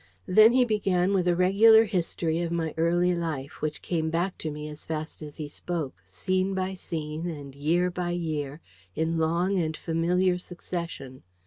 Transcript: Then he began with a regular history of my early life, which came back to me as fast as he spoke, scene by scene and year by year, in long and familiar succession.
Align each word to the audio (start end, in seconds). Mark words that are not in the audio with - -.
Then 0.25 0.53
he 0.53 0.65
began 0.65 1.13
with 1.13 1.27
a 1.27 1.35
regular 1.35 1.83
history 1.85 2.39
of 2.41 2.51
my 2.51 2.73
early 2.75 3.13
life, 3.13 3.61
which 3.61 3.83
came 3.83 4.09
back 4.09 4.35
to 4.39 4.49
me 4.49 4.67
as 4.67 4.83
fast 4.83 5.21
as 5.21 5.35
he 5.35 5.47
spoke, 5.47 5.93
scene 6.03 6.55
by 6.55 6.73
scene 6.73 7.29
and 7.29 7.53
year 7.53 7.91
by 7.91 8.09
year, 8.09 8.61
in 8.95 9.19
long 9.19 9.59
and 9.59 9.77
familiar 9.77 10.39
succession. 10.39 11.21